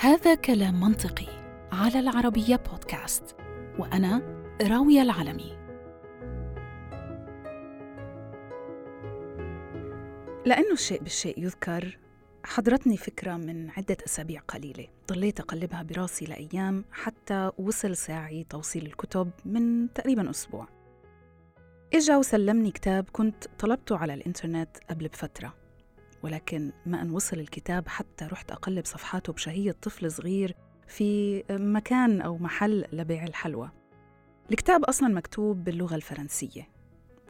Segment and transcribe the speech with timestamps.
[0.00, 1.26] هذا كلام منطقي
[1.72, 3.36] على العربية بودكاست
[3.78, 4.22] وأنا
[4.62, 5.58] راوية العلمي.
[10.46, 11.98] لأنه الشيء بالشيء يذكر
[12.44, 14.86] حضرتني فكرة من عدة أسابيع قليلة.
[15.08, 20.68] ضليت أقلبها براسي لأيام حتى وصل ساعي توصيل الكتب من تقريبا أسبوع.
[21.94, 25.57] إجا وسلمني كتاب كنت طلبته على الإنترنت قبل بفترة.
[26.22, 30.54] ولكن ما أن وصل الكتاب حتى رحت أقلب صفحاته بشهية طفل صغير
[30.86, 33.70] في مكان أو محل لبيع الحلوى.
[34.50, 36.68] الكتاب أصلا مكتوب باللغة الفرنسية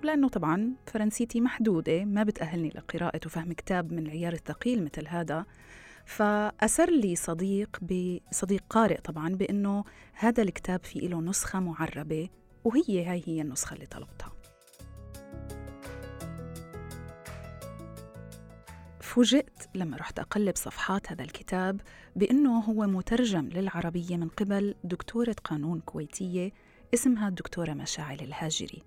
[0.03, 5.45] لأنه طبعا فرنسيتي محدودة ما بتأهلني لقراءة وفهم كتاب من العيار الثقيل مثل هذا.
[6.07, 12.29] فأسر لي صديق بصديق قارئ طبعا بأنه هذا الكتاب في له نسخة معربة
[12.65, 14.33] وهي هاي هي النسخة اللي طلبتها.
[19.19, 21.81] فوجئت لما رحت أقلب صفحات هذا الكتاب
[22.17, 26.53] بأنه هو مترجم للعربية من قبل دكتورة قانون كويتية
[26.95, 28.83] اسمها الدكتورة مشاعل الهاجري.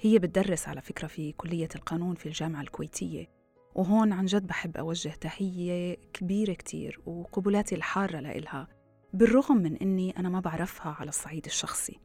[0.00, 3.26] هي بتدرس على فكرة في كلية القانون في الجامعة الكويتية
[3.74, 8.68] وهون عن جد بحب أوجه تحية كبيرة كتير وقبولاتي الحارة لإلها
[9.12, 12.00] بالرغم من أني أنا ما بعرفها على الصعيد الشخصي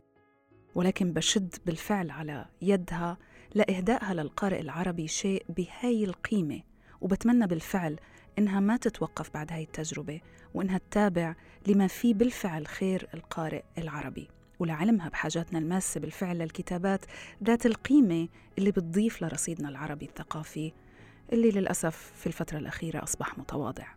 [0.76, 3.18] ولكن بشد بالفعل على يدها
[3.56, 6.75] لإهدائها للقارئ العربي شيء بهاي القيمة.
[7.02, 8.00] وبتمنى بالفعل
[8.40, 10.22] إنها ما تتوقف بعد هاي التجربة
[10.54, 11.36] وإنها تتابع
[11.68, 14.28] لما فيه بالفعل خير القارئ العربي.
[14.60, 17.06] ولعلمها بحاجاتنا الماسة بالفعل للكتابات
[17.44, 20.72] ذات القيمة اللي بتضيف لرصيدنا العربي الثقافي
[21.34, 23.88] اللي للأسف في الفترة الأخيرة أصبح متواضع.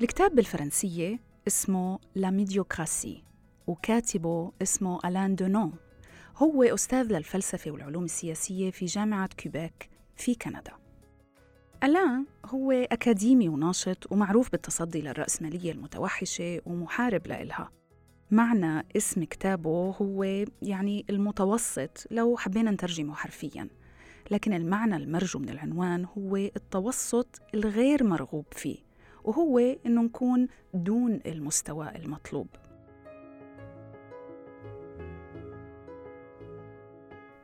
[0.00, 3.24] الكتاب بالفرنسية اسمه La médiocratie
[3.66, 5.72] وكاتبه اسمه ألان دونون
[6.36, 10.72] هو أستاذ للفلسفة والعلوم السياسية في جامعة كيبيك في كندا.
[11.84, 17.70] ألآن هو أكاديمي وناشط ومعروف بالتصدي للرأسمالية المتوحشة ومحارب لإلها.
[18.30, 20.24] معنى اسم كتابه هو
[20.62, 23.68] يعني المتوسط لو حبينا نترجمه حرفياً.
[24.30, 28.78] لكن المعنى المرجو من العنوان هو التوسط الغير مرغوب فيه
[29.24, 32.46] وهو إنه نكون دون المستوى المطلوب.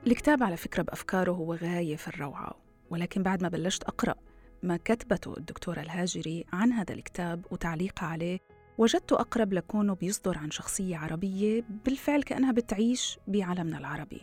[0.08, 2.56] الكتاب على فكرة بأفكاره هو غاية في الروعة
[2.91, 4.14] ولكن بعد ما بلشت أقرأ
[4.62, 8.38] ما كتبته الدكتورة الهاجري عن هذا الكتاب وتعليقها عليه
[8.78, 14.22] وجدته أقرب لكونه بيصدر عن شخصية عربية بالفعل كأنها بتعيش بعالمنا العربي.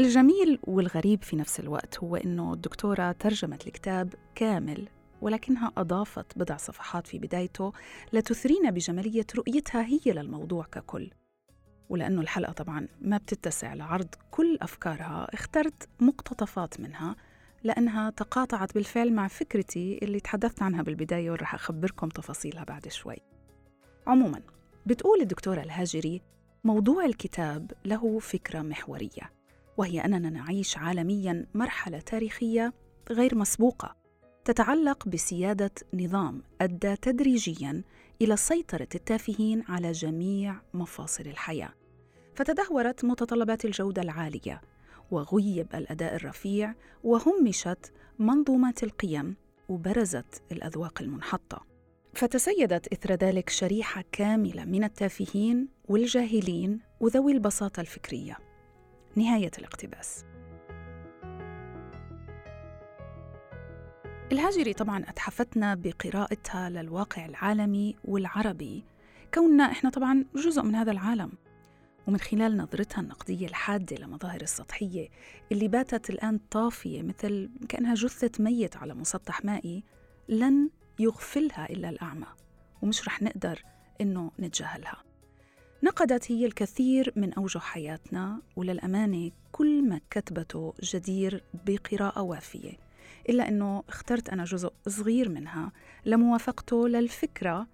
[0.00, 4.88] الجميل والغريب في نفس الوقت هو أنه الدكتورة ترجمت الكتاب كامل
[5.20, 7.72] ولكنها أضافت بضع صفحات في بدايته
[8.12, 11.10] لتثرينا بجمالية رؤيتها هي للموضوع ككل.
[11.90, 17.16] ولأنه الحلقة طبعا ما بتتسع لعرض كل أفكارها اخترت مقتطفات منها
[17.64, 23.16] لأنها تقاطعت بالفعل مع فكرتي اللي تحدثت عنها بالبداية ورح أخبركم تفاصيلها بعد شوي.
[24.06, 24.42] عموما
[24.86, 26.22] بتقول الدكتورة الهاجري
[26.64, 29.32] موضوع الكتاب له فكرة محورية
[29.76, 32.72] وهي أننا نعيش عالميا مرحلة تاريخية
[33.10, 33.96] غير مسبوقة
[34.44, 37.82] تتعلق بسيادة نظام أدى تدريجيا
[38.22, 41.79] إلى سيطرة التافهين على جميع مفاصل الحياة.
[42.34, 44.60] فتدهورت متطلبات الجودة العالية
[45.10, 46.74] وغيب الأداء الرفيع
[47.04, 49.36] وهمشت منظومات القيم
[49.68, 51.66] وبرزت الأذواق المنحطة.
[52.14, 58.38] فتسيدت إثر ذلك شريحة كاملة من التافهين والجاهلين وذوي البساطة الفكرية.
[59.16, 60.24] نهاية الاقتباس.
[64.32, 68.84] الهاجري طبعا أتحفتنا بقراءتها للواقع العالمي والعربي
[69.34, 71.32] كوننا إحنا طبعا جزء من هذا العالم.
[72.06, 75.08] ومن خلال نظرتها النقدية الحادة لمظاهر السطحية
[75.52, 79.84] اللي باتت الآن طافية مثل كأنها جثة ميت على مسطح مائي
[80.28, 82.26] لن يغفلها إلا الأعمى
[82.82, 83.62] ومش رح نقدر
[84.00, 85.02] إنه نتجاهلها.
[85.82, 92.72] نقدت هي الكثير من أوجه حياتنا وللأمانة كل ما كتبته جدير بقراءة وافية
[93.28, 95.72] إلا أنه اخترت أنا جزء صغير منها
[96.06, 97.66] لموافقته للفكرة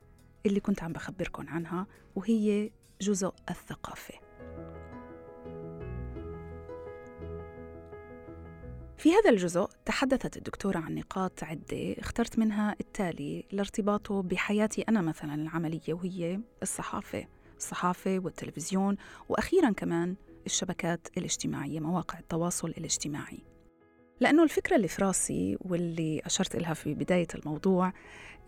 [0.47, 1.87] اللي كنت عم بخبركن عنها
[2.17, 2.71] وهي
[3.01, 4.15] جزء الثقافة.
[8.99, 15.35] في هذا الجزء تحدثت الدكتورة عن نقاط عدة اخترت منها التالي لارتباطه بحياتي أنا مثلا
[15.35, 17.27] العملية وهي الصحافة
[17.57, 18.97] الصحافة والتلفزيون
[19.29, 20.17] وأخيرا كمان
[20.47, 23.56] الشبكات الاجتماعية مواقع التواصل الاجتماعي.
[24.21, 27.93] لأنه الفكرة اللي في راسي واللي أشرت إلها في بداية الموضوع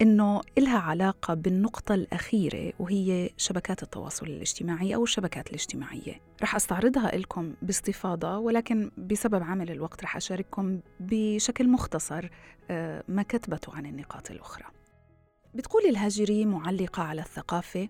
[0.02, 6.20] إنه إلها علاقة بالنقطة الأخيرة وهي شبكات التواصل الاجتماعي أو الشبكات الاجتماعية.
[6.42, 12.28] رح أستعرضها لكم باستفاضة ولكن بسبب عامل الوقت رح أشارككم بشكل مختصر
[12.70, 14.64] آه، ما كتبته عن النقاط الأخرى.
[15.54, 17.88] بتقول الهاجري معلقة على الثقافة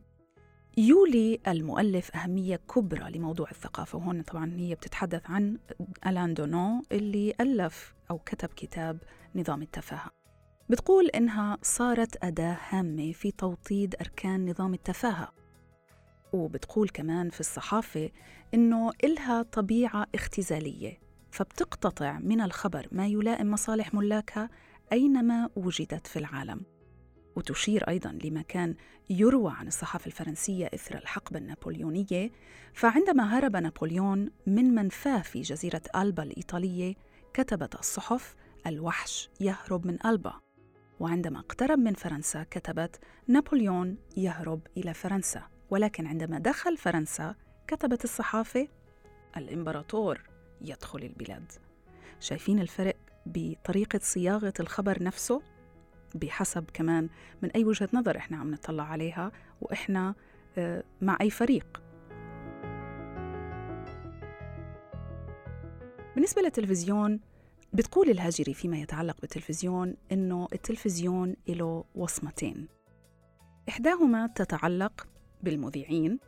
[0.76, 5.58] يولي المؤلف أهمية كبرى لموضوع الثقافة وهون طبعا هي بتتحدث عن
[6.06, 8.98] ألان دونو اللي ألف أو كتب كتاب
[9.34, 10.10] نظام التفاهة
[10.68, 15.32] بتقول إنها صارت أداة هامة في توطيد أركان نظام التفاهة
[16.32, 18.10] وبتقول كمان في الصحافة
[18.54, 20.98] إنه إلها طبيعة اختزالية
[21.30, 24.50] فبتقتطع من الخبر ما يلائم مصالح ملاكها
[24.92, 26.60] أينما وجدت في العالم.
[27.38, 28.74] وتشير أيضا لما كان
[29.10, 32.30] يروى عن الصحافة الفرنسية إثر الحقبة النابليونية
[32.72, 36.94] فعندما هرب نابليون من منفاه في جزيرة ألبا الإيطالية
[37.34, 38.34] كتبت الصحف
[38.66, 40.32] الوحش يهرب من ألبا.
[41.00, 42.98] وعندما اقترب من فرنسا كتبت
[43.28, 45.42] نابليون يهرب إلى فرنسا.
[45.70, 47.34] ولكن عندما دخل فرنسا
[47.66, 48.68] كتبت الصحافة
[49.36, 50.22] الإمبراطور
[50.60, 51.52] يدخل البلاد.
[52.20, 52.96] شايفين الفرق
[53.26, 55.42] بطريقة صياغة الخبر نفسه؟
[56.14, 57.08] بحسب كمان
[57.42, 60.14] من أي وجهة نظر إحنا عم نطلع عليها وإحنا
[60.58, 61.82] آه، مع أي فريق.
[66.14, 67.20] بالنسبة للتلفزيون
[67.72, 72.68] بتقول الهاجري فيما يتعلق بالتلفزيون إنه التلفزيون له وصمتين.
[73.68, 75.06] إحداهما تتعلق
[75.42, 76.18] بالمذيعين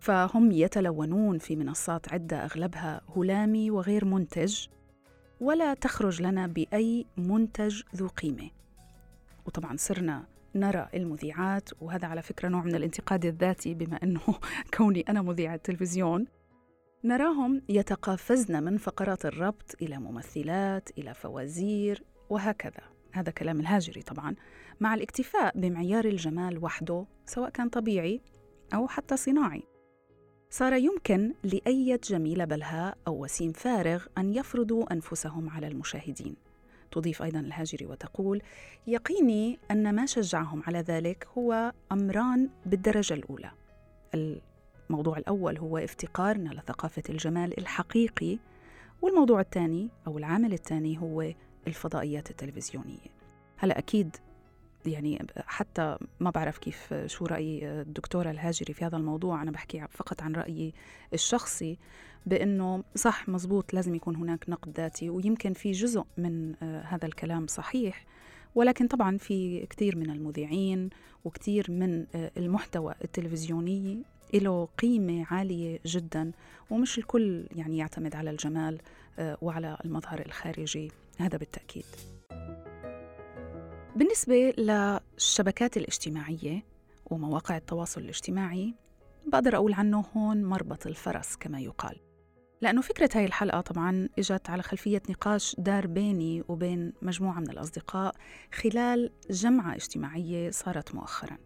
[0.00, 4.66] فهم يتلونون في منصات عدة أغلبها هلامي وغير منتج
[5.40, 8.50] ولا تخرج لنا بأي منتج ذو قيمة.
[9.48, 14.20] وطبعا صرنا نرى المذيعات وهذا على فكرة نوع من الانتقاد الذاتي بما أنه
[14.76, 16.26] كوني أنا مذيعة تلفزيون
[17.04, 22.82] نراهم يتقافزن من فقرات الربط إلى ممثلات إلى فوازير وهكذا.
[23.12, 24.34] هذا كلام الهاجري طبعا.
[24.80, 28.20] مع الاكتفاء بمعيار الجمال وحده سواء كان طبيعي
[28.74, 29.62] أو حتى صناعي.
[30.50, 36.47] صار يمكن لأية جميلة بلهاء أو وسيم فارغ أن يفرضوا أنفسهم على المشاهدين.
[36.90, 38.42] تضيف أيضا الهاجري وتقول
[38.86, 43.50] يقيني أن ما شجعهم على ذلك هو أمران بالدرجة الأولى.
[44.14, 48.38] الموضوع الأول هو افتقارنا لثقافة الجمال الحقيقي
[49.02, 51.32] والموضوع الثاني أو العامل الثاني هو
[51.66, 53.18] الفضائيات التلفزيونية.
[53.56, 54.16] هلا أكيد
[54.88, 59.42] يعني حتى ما بعرف كيف شو رأي الدكتورة الهاجري في هذا الموضوع.
[59.42, 60.74] أنا بحكي فقط عن رأيي
[61.14, 61.78] الشخصي
[62.26, 67.46] بأنه صح مزبوط لازم يكون هناك نقد ذاتي ويمكن في جزء من آه، هذا الكلام
[67.46, 68.06] صحيح.
[68.54, 70.90] ولكن طبعا في كثير من المذيعين
[71.24, 74.02] وكثير من آه، المحتوى التلفزيوني
[74.34, 76.32] له قيمة عالية جدا
[76.70, 78.78] ومش الكل يعني يعتمد على الجمال
[79.18, 80.90] آه، وعلى المظهر الخارجي.
[81.18, 81.84] هذا بالتأكيد.
[83.98, 86.64] بالنسبة للشبكات الاجتماعية
[87.06, 88.74] ومواقع التواصل الاجتماعي
[89.26, 91.96] بقدر أقول عنه هون مربط الفرس كما يقال.
[92.60, 98.14] لأنه فكرة هاي الحلقة طبعا إجت على خلفية نقاش دار بيني وبين مجموعة من الأصدقاء
[98.54, 101.38] خلال جمعة اجتماعية صارت مؤخرا.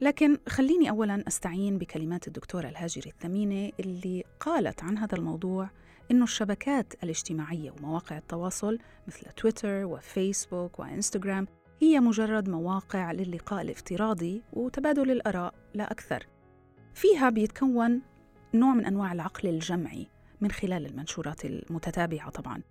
[0.00, 5.70] لكن خليني أولا أستعين بكلمات الدكتورة الهاجري الثمينة اللي قالت عن هذا الموضوع
[6.10, 8.78] إنه الشبكات الاجتماعية ومواقع التواصل
[9.08, 11.46] مثل تويتر وفيسبوك وإنستغرام
[11.84, 16.26] هي مجرد مواقع للقاء الافتراضي وتبادل الآراء لا أكثر.
[16.94, 18.02] فيها بيتكون
[18.54, 20.06] نوع من أنواع العقل الجمعي
[20.40, 22.62] من خلال المنشورات المتتابعة طبعاً.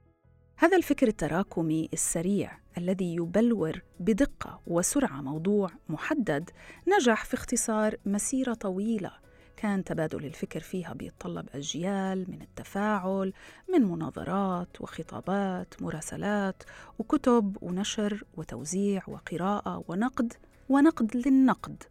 [0.58, 6.50] هذا الفكر التراكمي السريع الذي يبلور بدقة وسرعة موضوع محدد
[6.88, 9.12] نجح في اختصار مسيرة طويلة
[9.58, 13.34] كان تبادل الفكر فيها بيتطلب أجيال من التفاعل
[13.74, 16.64] من مناظرات وخطابات مراسلات
[17.00, 20.34] وكتب ونشر وتوزيع وقراءة ونقد
[20.70, 21.84] ونقد للنقد.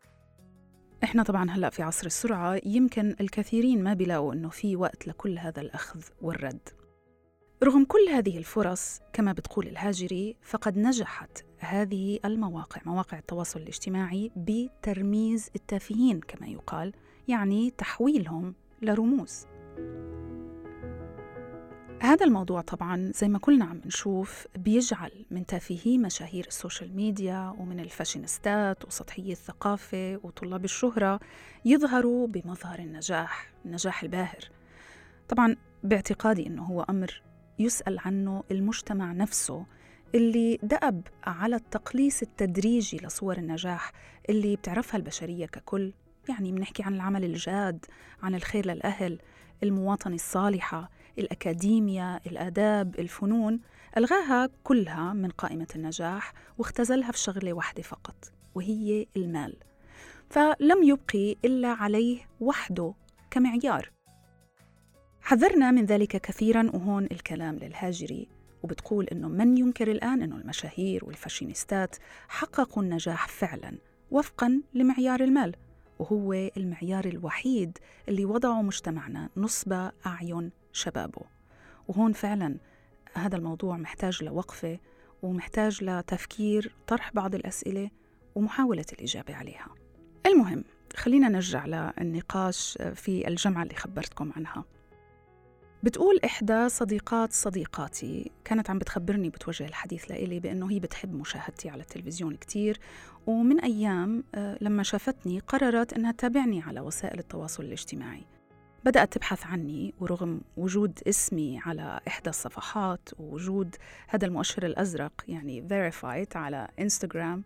[1.05, 5.61] إحنا طبعا هلأ في عصر السرعة يمكن الكثيرين ما بيلاقوا إنه في وقت لكل هذا
[5.61, 6.69] الأخذ والرد.
[7.63, 15.51] رغم كل هذه الفرص كما بتقول الهاجري فقد نجحت هذه المواقع مواقع التواصل الاجتماعي بترميز
[15.57, 16.93] التافهين كما يقال
[17.29, 19.47] يعني تحويلهم لرموز.
[22.03, 27.55] هذا الموضوع طبعا زي ما كلنا عم نشوف بيجعل من تافهي مشاهير ال social media
[27.59, 31.21] ومن الفاشينيستات وسطحيي الثقافة وطلاب الشهرة
[31.65, 34.51] يظهروا بمظهر النجاح النجاح الباهر.
[35.29, 37.23] طبعا باعتقادي إنه هو أمر
[37.59, 39.67] يسأل عنه المجتمع نفسه
[40.15, 43.93] اللي دأب على التقليص التدريجي لصور النجاح
[44.29, 45.93] اللي بتعرفها البشرية ككل.
[46.29, 47.87] يعني بنحكي عن العمل الجاد
[48.23, 49.19] عن الخير للأهل
[49.63, 53.61] المواطنة الصالحة الأكاديميا الآداب الفنون
[53.97, 59.57] ألغاها كلها من قائمة النجاح واختزلها في شغلة واحدة فقط وهي المال.
[60.31, 62.95] فلم يبقي إلا عليه وحده
[63.31, 63.91] كمعيار.
[65.21, 68.29] حذرنا من ذلك كثيرا وهون الكلام للهاجري
[68.63, 71.97] وبتقول إنه من ينكر الآن إنه المشاهير والفاشينيستات
[72.29, 73.79] حققوا النجاح فعلا
[74.11, 75.57] وفقا لمعيار المال.
[76.03, 77.79] وهو المعيار الوحيد
[78.09, 81.23] اللي وضعه مجتمعنا نصب أعين شبابه.
[81.89, 82.57] وهون فعلا
[83.15, 84.79] هذا الموضوع محتاج لوقفة
[85.23, 87.91] ومحتاج لتفكير طرح بعض الأسئلة
[88.35, 89.69] ومحاولة الإجابة عليها.
[90.27, 90.65] المهم
[90.97, 94.65] خلينا نرجع للنقاش في الجمعة اللي خبرتكم عنها.
[95.83, 101.83] بتقول إحدى صديقات صديقاتي كانت عم بتخبرني بتوجه الحديث لإلي بأنه هي بتحب مشاهدتي على
[101.83, 102.81] التلفزيون كتير
[103.27, 108.25] ومن أيام آه، لما شافتني قررت أنها تتابعني على وسائل التواصل الاجتماعي.
[108.85, 113.77] بدأت تبحث عني ورغم وجود اسمي على إحدى الصفحات ووجود
[114.09, 117.45] هذا المؤشر الأزرق يعني verified على إنستغرام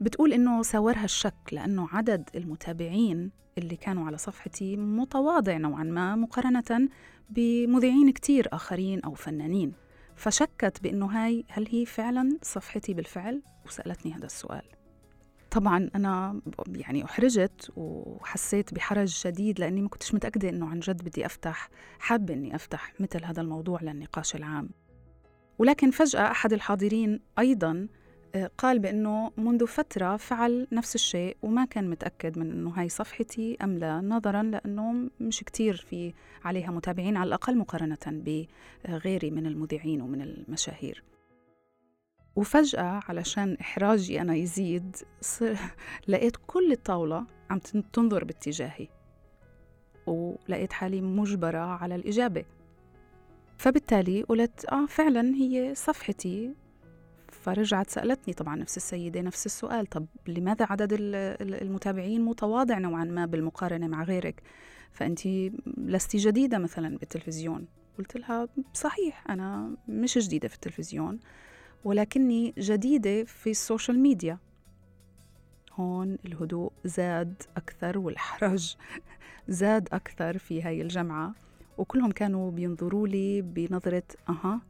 [0.00, 6.88] بتقول إنه ساورها الشك لأنه عدد المتابعين اللي كانوا على صفحتي متواضع نوعا ما مقارنة
[7.30, 9.72] بمذيعين كتير آخرين أو فنانين.
[10.16, 14.81] فشكت بأنه هاي هل هي فعلا صفحتي بالفعل؟ وسألتني هذا السؤال.
[15.52, 21.26] طبعا أنا يعني أحرجت وحسيت بحرج شديد لأني ما كنتش متأكدة أنه عن جد بدي
[21.26, 21.68] أفتح
[21.98, 24.70] حابة أني أفتح مثل هذا الموضوع للنقاش العام.
[25.58, 27.86] ولكن فجأة أحد الحاضرين أيضا
[28.58, 33.78] قال بأنه منذ فترة فعل نفس الشيء وما كان متأكد من أنه هاي صفحتي أم
[33.78, 36.12] لا نظرا لأنه مش كتير في
[36.44, 41.11] عليها متابعين على الأقل مقارنة بغيري من المذيعين ومن المشاهير.
[42.36, 44.96] وفجأة علشان إحراجي أنا يزيد
[46.08, 47.58] لقيت كل الطاولة عم
[47.92, 48.88] تنظر باتجاهي
[50.06, 52.44] ولقيت حالي مجبرة على الإجابة.
[53.58, 56.54] فبالتالي قلت آه فعلا هي صفحتي.
[57.28, 60.92] فرجعت سألتني طبعا نفس السيدة نفس السؤال طب لماذا عدد
[61.40, 64.42] المتابعين متواضع نوعا ما بالمقارنة مع غيرك؟
[64.92, 65.20] فأنت
[65.76, 67.68] لست جديدة مثلا بالتلفزيون.
[67.98, 71.20] قلت لها صحيح أنا مش جديدة في التلفزيون.
[71.84, 74.38] ولكني جديدة في ال social media.
[75.72, 78.76] هون الهدوء زاد أكثر والحرج
[79.48, 81.34] زاد أكثر في هاي الجمعة
[81.78, 84.60] وكلهم كانوا بينظروا لي بنظرة أها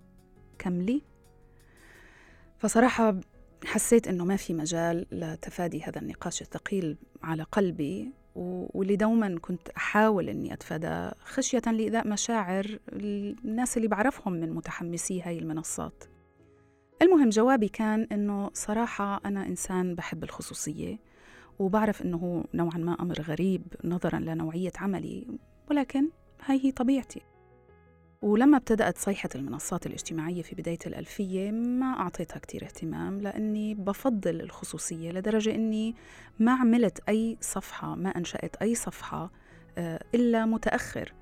[0.58, 1.02] كملي
[2.58, 3.20] فصراحة
[3.64, 10.28] حسيت إنه ما في مجال لتفادي هذا النقاش الثقيل على قلبي واللي دوما كنت أحاول
[10.28, 16.04] إني أتفادى خشية لإيذاء مشاعر الناس اللي بعرفهم من متحمسي هاي المنصات.
[17.02, 20.98] المهم جوابي كان إنه صراحة أنا إنسان بحب الخصوصية
[21.58, 25.26] وبعرف إنه نوعا ما أمر غريب نظرا لنوعية عملي
[25.70, 26.08] ولكن
[26.44, 27.20] هاي هي طبيعتي.
[28.22, 35.12] ولما ابتدأت صيحة المنصات الاجتماعية في بداية الألفية ما أعطيتها كتير اهتمام لأني بفضل الخصوصية
[35.12, 35.94] لدرجة أني
[36.38, 39.30] ما عملت أي صفحة ما أنشأت أي صفحة
[39.78, 41.12] آه، إلا متأخر.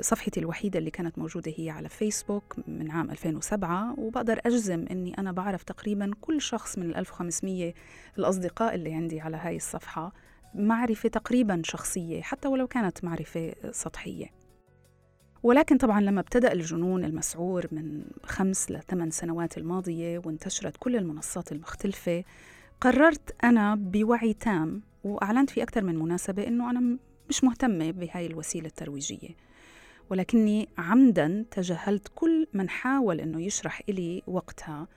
[0.00, 5.32] صفحتي الوحيدة اللي كانت موجودة هي على فيسبوك من عام 2007 وبقدر أجزم أني أنا
[5.32, 7.74] بعرف تقريبا كل شخص من ال 1500
[8.18, 10.12] الأصدقاء اللي عندي على هاي الصفحة
[10.54, 14.26] معرفة تقريبا شخصية حتى ولو كانت معرفة سطحية.
[15.42, 22.24] ولكن طبعا لما ابتدأ الجنون المسعور من خمس لثمان سنوات الماضية وانتشرت كل المنصات المختلفة
[22.80, 26.98] قررت أنا بوعي تام وأعلنت في أكثر من مناسبة أنه أنا
[27.28, 29.28] مش مهتمة بهاي الوسيلة الترويجية.
[30.10, 34.88] ولكني عمدا تجاهلت كل من حاول أنه يشرح إلي وقتها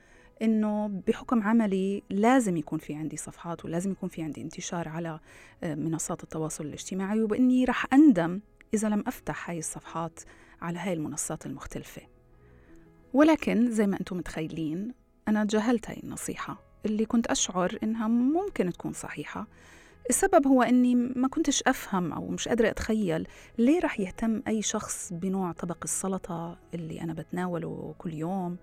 [0.42, 5.20] إنه بحكم عملي لازم يكون في عندي صفحات ولازم يكون في عندي انتشار على
[5.62, 8.40] آه، منصات التواصل الاجتماعي وبإني رح أندم
[8.74, 10.20] إذا لم أفتح هاي الصفحات
[10.62, 12.02] على هاي المنصات المختلفة.
[13.12, 14.94] ولكن زي ما أنتم متخيلين
[15.28, 19.46] أنا تجاهلت هاي النصيحة اللي كنت أشعر إنها ممكن تكون صحيحة
[20.10, 23.26] السبب هو أني ما كنتش أفهم أو مش قادرة أتخيل
[23.58, 28.56] ليه رح يهتم أي شخص بنوع طبق السلطة اللي أنا بتناوله كل يوم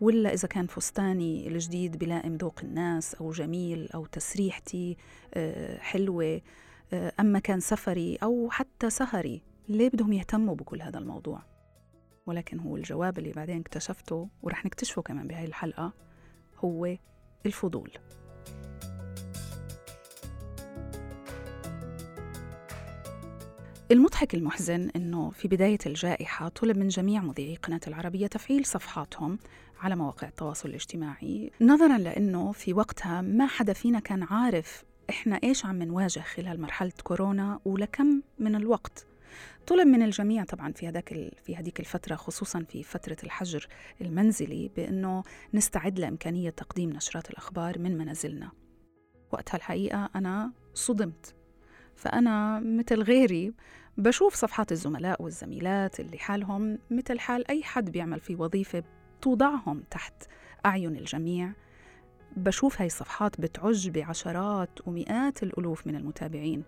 [0.00, 4.96] ولا إذا كان فستاني الجديد بلائم ذوق الناس أو جميل أو تسريحتي
[5.34, 6.40] آه، حلوة
[6.92, 11.42] آه، أما كان سفري أو حتى سهري ليه بدهم يهتموا بكل هذا الموضوع؟
[12.26, 15.92] ولكن هو الجواب اللي بعدين اكتشفته ورح نكتشفه كمان بهاي الحلقة
[16.58, 16.96] هو
[17.46, 17.90] الفضول.
[23.92, 29.38] المضحك المحزن إنه في بداية الجائحة طلب من جميع مذيعي قناة العربية تفعيل صفحاتهم
[29.80, 35.66] على مواقع التواصل الاجتماعي نظرا لإنه في وقتها ما حدا فينا كان عارف إحنا إيش
[35.66, 39.06] عم نواجه خلال مرحلة كورونا ولكم من الوقت.
[39.66, 41.08] طلب من الجميع طبعا في هذاك
[41.44, 43.66] في هذيك الفترة خصوصا في فترة الحجر
[44.00, 45.22] المنزلي بإنه
[45.54, 48.50] نستعد لإمكانية تقديم نشرات الأخبار من منازلنا.
[49.32, 51.34] وقتها الحقيقة أنا صدمت.
[51.96, 53.52] فأنا مثل غيري
[53.96, 58.82] بشوف صفحات الزملاء والزميلات اللي حالهم مثل حال أي حد بيعمل في وظيفة
[59.22, 60.14] توضعهم تحت
[60.66, 61.52] أعين الجميع.
[62.36, 66.64] بشوف هاي الصفحات بتعج بعشرات ومئات الألوف من المتابعين.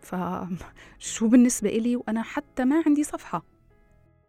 [0.00, 3.44] فشو بالنسبة إلي؟ وأنا حتى ما عندي صفحة.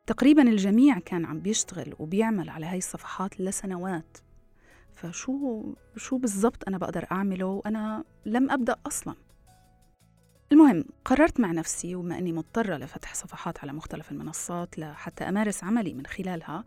[0.08, 4.18] تقريبا الجميع كان عم بيشتغل وبيعمل على هاي الصفحات لسنوات.
[4.96, 5.64] فشو
[5.98, 9.16] شو بالضبط أنا بقدر أعمله؟ وأنا لم أبدأ أصلا.
[10.52, 15.94] المهم قررت مع نفسي وما أني مضطرة لفتح صفحات على مختلف المنصات لحتى أمارس عملي
[15.94, 16.64] من خلالها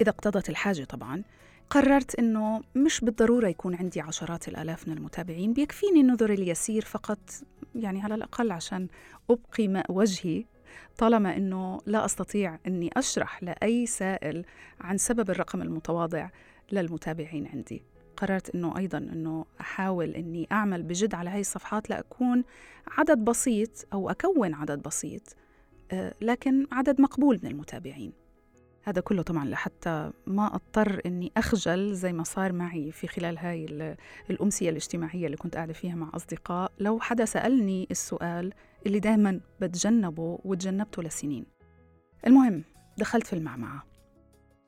[0.00, 1.22] إذا اقتضت الحاجة طبعاً
[1.70, 7.18] قررت إنه مش بالضرورة يكون عندي عشرات الآلاف من المتابعين بيكفيني النظر اليسير فقط
[7.74, 8.88] يعني على الأقل عشان
[9.30, 10.44] أبقي ماء وجهي
[10.98, 14.44] طالما إنه لا أستطيع إني أشرح لأي سائل
[14.80, 16.28] عن سبب الرقم المتواضع
[16.72, 17.82] للمتابعين عندي.
[18.18, 22.44] قررت إنه أيضا إنه أحاول إني أعمل بجد على هاي الصفحات لأكون
[22.98, 25.36] عدد بسيط أو أكون عدد بسيط
[25.92, 28.12] آه، لكن عدد مقبول من المتابعين.
[28.82, 33.96] هذا كله طبعا لحتى ما أضطر إني أخجل زي ما صار معي في خلال هاي
[34.30, 38.52] الأمسية الاجتماعية اللي كنت قاعدة فيها مع أصدقاء لو حدا سألني السؤال
[38.86, 41.46] اللي دائما بتجنبه وتجنبته لسنين.
[42.26, 42.64] المهم
[42.98, 43.84] دخلت في المعمعة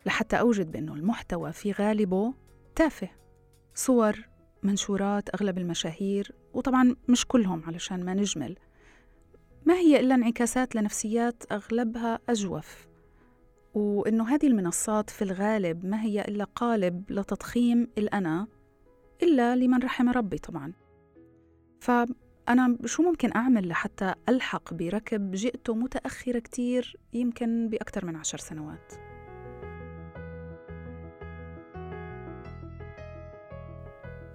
[0.07, 2.35] لحتى أوجد بأنه المحتوى في غالبه
[2.77, 3.09] تافه.
[3.75, 4.29] صور
[4.63, 8.57] منشورات أغلب المشاهير وطبعا مش كلهم علشان ما نجمل.
[9.67, 12.87] ما هي إلا انعكاسات لنفسيات أغلبها أجوف؟
[13.75, 18.47] وإنه هذه المنصات في الغالب ما هي إلا قالب لتضخيم الأنا
[19.23, 20.73] إلا لمن رحم ربي طبعا.
[21.81, 29.10] فأنا شو ممكن أعمل لحتى ألحق بركب جئته متأخرة كتير يمكن بأكثر من عشر سنوات؟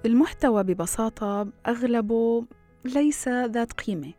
[0.05, 2.45] المحتوى ببساطة أغلبه
[2.85, 4.13] ليس ذات قيمة.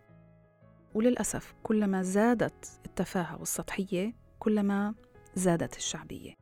[0.94, 4.94] وللأسف كلما زادت التفاهة والسطحية كلما
[5.34, 6.32] زادت الشعبية.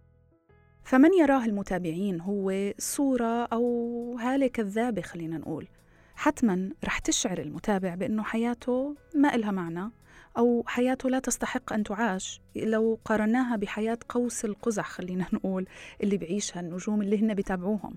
[0.83, 5.69] فمن يراه المتابعين هو صورة أو هالة كذابة خلينا نقول.
[6.15, 9.91] حتما رح تشعر المتابع بأنه حياته ما إلها معنى
[10.39, 12.41] أو حياته لا تستحق أن تعاش.
[12.57, 15.67] لو قارناها بحياة قوس القزح خلينا نقول
[16.03, 17.95] اللي بعيشها النجوم اللي هن بتابعوهم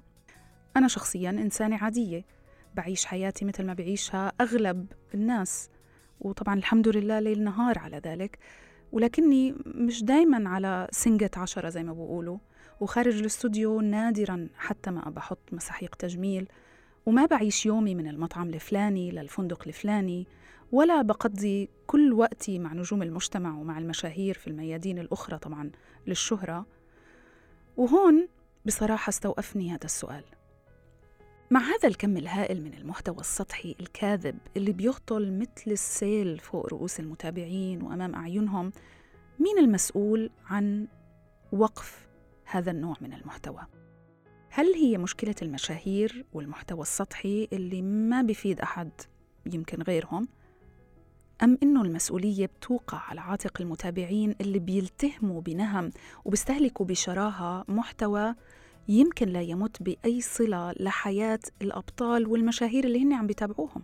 [0.78, 2.26] أنا شخصيا إنسانة عادية
[2.76, 5.70] بعيش حياتي مثل ما بعيشها أغلب الناس
[6.22, 8.40] وطبعا الحمد لله ليل نهار على ذلك
[8.92, 12.38] ولكني مش دايما على سنجة عشرة زي ما بقولوا
[12.80, 16.48] وخارج الاستوديو نادرا حتى ما بحط مساحيق تجميل
[17.06, 20.28] وما بعيش يومي من المطعم الفلاني للفندق الفلاني
[20.72, 25.72] ولا بقضي كل وقتي مع نجوم المجتمع ومع المشاهير في الميادين الأخرى طبعا
[26.08, 26.66] للشهرة.
[27.78, 28.28] وهون
[28.66, 30.24] بصراحة استوقفني هذا السؤال.
[31.52, 37.82] مع هذا الكم الهائل من المحتوى السطحي الكاذب اللي بيهطل مثل السيل فوق رؤوس المتابعين
[37.82, 38.72] وأمام أعينهم
[39.40, 40.88] مين المسؤول عن
[41.52, 42.08] وقف
[42.46, 43.62] هذا النوع من المحتوى؟
[44.50, 48.92] هل هي مشكلة المشاهير والمحتوى السطحي اللي ما بيفيد أحد
[49.46, 50.28] يمكن غيرهم؟
[51.44, 55.90] أم إنه المسؤولية بتوقع على عاتق المتابعين اللي بيلتهموا بنهم
[56.26, 58.36] وبيستهلكوا بشراهة محتوى
[58.90, 63.84] يمكن لا يمت بأي صلة لحياة الأبطال والمشاهير اللي هن عم بيتابعوهم.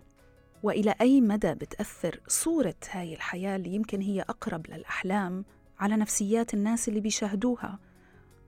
[0.62, 5.44] وإلى أي مدى بتأثر صورة هاي الحياة اللي يمكن هي أقرب للأحلام
[5.78, 7.78] على نفسيات الناس اللي بيشاهدوها؟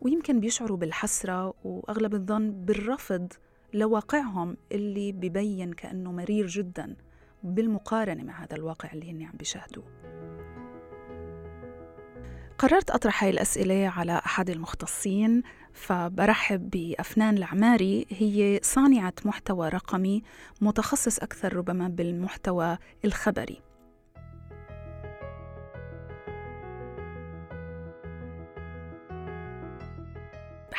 [0.01, 3.33] ويمكن بيشعروا بالحسرة وأغلب الظن بالرفض
[3.75, 6.97] لواقعهم اللي ببين كأنه مرير جدا
[7.42, 9.85] بالمقارنة مع هذا الواقع اللي هن عم بيشاهدوه.
[12.59, 15.42] قررت أطرح هاي الأسئلة على أحد المختصين.
[15.76, 18.06] فبرحب بأفنان العماري.
[18.10, 20.22] هي صانعة محتوى رقمي
[20.60, 23.65] متخصص أكثر ربما بالمحتوى الخبري.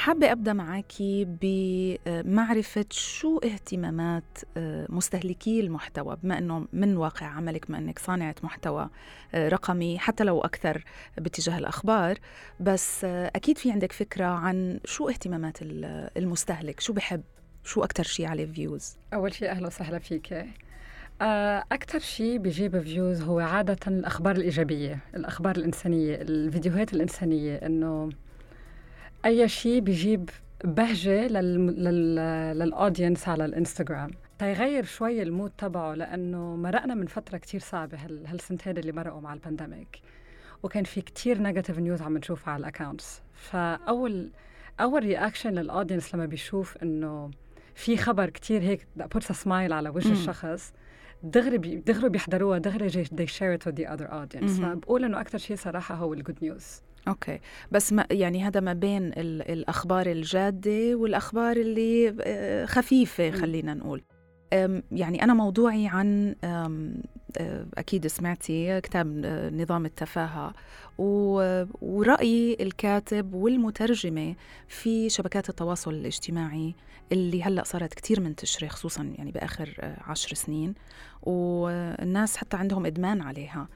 [0.08, 4.24] حابة أبدأ معك بمعرفة شو اهتمامات
[4.58, 8.90] آه، مستهلكي المحتوى بما أنه من واقع عملك بما أنك صانعة محتوى
[9.36, 10.84] آه، رقمي حتى لو أكثر
[11.18, 12.18] باتجاه الأخبار.
[12.60, 15.58] بس آه، أكيد في عندك فكرة عن شو اهتمامات
[16.18, 17.24] المستهلك؟ شو بحب؟
[17.64, 20.46] شو أكثر شيء عليه views أول شيء أهلا وسهلا فيك.
[21.72, 28.10] أكثر شيء بيجيب views هو عادة الأخبار الإيجابية الأخبار الإنسانية الفيديوهات الإنسانية إنه
[29.28, 30.30] أي شيء بيجيب
[30.64, 31.68] بهجة لل...
[31.84, 32.16] لل...
[32.60, 34.12] لل audience على الإنستغرام.
[34.40, 39.22] تيغير شوي ال mood تبعه لأنه مرقنا من فترة كتير صعبة هال هالسنتين اللي مرقوا
[39.22, 40.02] مع ال pandemic.
[40.64, 44.32] وكان في كتير negative news عم نشوفها على ال accounts فاول
[44.80, 47.32] أول reaction لل audience لما بيشوف إنه
[47.76, 50.74] في خبر كتير هيك a smile على وجه الشخص
[51.24, 54.62] دغري بي دغري بيحضروها دغري they share it with the other audience.
[54.62, 57.40] فبقول إنه أكثر شيء صراحة هو ال good نيوز أوكي.
[57.72, 64.04] بس ما يعني هذا ما بين الأخبار الجادة والأخبار اللي آه، خفيفة خلينا نقول.
[64.92, 66.36] يعني أنا موضوعي عن
[67.78, 70.54] أكيد سمعتي كتاب نظام التفاهة.
[70.98, 74.36] ورأي الكاتب والمترجمة
[74.68, 76.76] في شبكات التواصل الاجتماعي
[77.12, 80.74] اللي هلأ صارت كتير منتشرة خصوصا يعني بآخر عشر سنين.
[81.22, 83.68] والناس حتى عندهم إدمان عليها.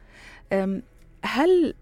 [1.23, 1.73] هل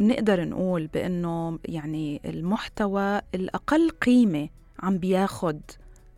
[0.00, 4.48] نقدر نقول بأنه يعني المحتوى الأقل قيمة
[4.82, 5.60] عم بياخد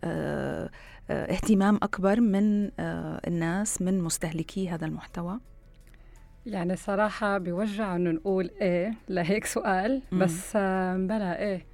[0.04, 0.70] آه
[1.10, 5.40] آه، اهتمام أكبر من آه، الناس من مستهلكي هذا المحتوى؟
[6.46, 10.56] يعني صراحة بيوجع إنه نقول إيه لهيك سؤال بس
[10.96, 11.66] بلا إيه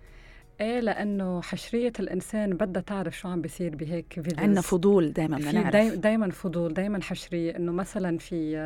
[0.61, 5.53] إيه لأنه حشرية الإنسان بدها تعرف شو عم بيصير بهيك فيديوز عندنا فضول دائما بدنا
[5.53, 7.57] نعرف داي دائما فضول دائما حشرية.
[7.57, 8.57] إنه مثلا في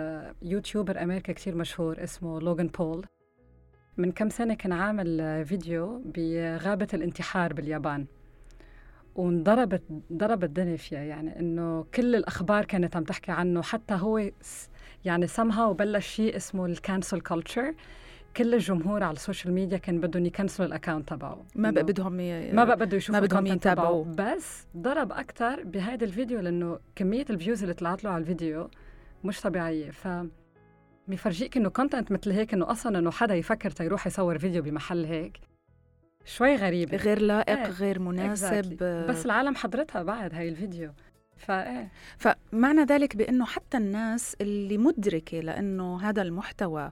[0.43, 3.07] يوتيوبر أمريكا كثير مشهور اسمه لوغان بول
[3.97, 8.07] من كم سنة كان عامل فيديو بغابة الانتحار باليابان.
[9.15, 14.31] وانضربت ضرب الدنيا فيها يعني إنه كل الأخبار كانت عم تحكي عنه حتى هو
[15.05, 17.75] يعني سمها وبلش شيء اسمه ال cancel culture
[18.37, 21.45] كل الجمهور على السوشيال ميديا كان بدهم يكنسلوا ال account تبعه.
[21.55, 22.53] ما بقى بدهم ي...
[22.53, 27.36] ما بقى بده يشوفوا ما بدهم يتابعوا بس ضرب أكثر بهذا الفيديو لأنه كمية ال
[27.36, 28.71] views اللي طلعت له على الفيديو
[29.25, 29.91] مش طبيعية.
[29.91, 30.09] ف
[31.13, 35.41] بيفرجيك إنه content مثل هيك إنه أصلا إنه حدا يفكر تيروح يصور فيديو بمحل هيك.
[36.25, 37.67] شوي غريبة غير لائق إيه.
[37.67, 38.63] غير مناسب.
[38.63, 39.11] exactly.
[39.11, 40.93] بس العالم حضرتها بعد هاي الفيديو.
[41.37, 46.91] فايه فمعنى ذلك بإنه حتى الناس اللي مدركة لإنه هذا المحتوى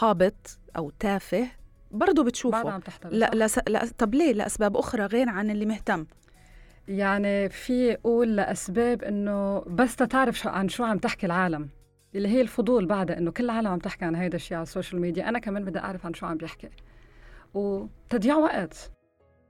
[0.00, 1.48] هابط أو تافه
[1.90, 2.70] برضه بتشوفه.
[2.70, 6.06] عم تحضر لا, لا, لا طب ليه؟ لأسباب أخرى غير عن اللي مهتم.
[6.88, 11.68] يعني في أقول لأسباب إنه بس تعرف شو عن شو عم تحكي العالم.
[12.14, 15.28] اللي هي الفضول بعدها إنه كل العالم عم تحكي عن هيدا الشيء على السوشيال ميديا.
[15.28, 16.68] أنا كمان بدي أعرف عن شو عم بيحكي.
[17.54, 18.90] وتضييع وقت.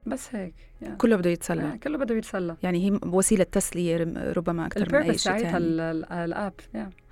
[0.07, 0.96] بس هيك يعني.
[0.96, 1.62] كله بده يتسلى.
[1.62, 2.57] يعني كله بده يتسلى.
[2.62, 3.96] يعني هي وسيلة تسلية
[4.37, 5.59] ربما أكثر من أي شيء ثاني
[6.24, 7.05] الأب yeah.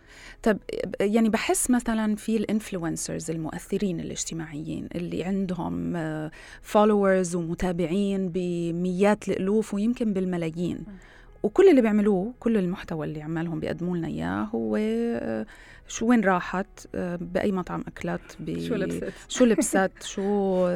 [0.42, 0.58] طب
[1.00, 5.92] يعني بحس مثلا في ال influencers المؤثرين الاجتماعيين اللي عندهم
[6.62, 10.84] followers ومتابعين بمئات الألوف ويمكن بالملايين.
[11.42, 14.76] وكل اللي بيعملوه كل المحتوى اللي عمالهم بيقدموا لنا إياه هو
[15.88, 19.12] شو وين راحت آه، بأي مطعم أكلت شو لبست.
[19.28, 20.66] شو لبست شو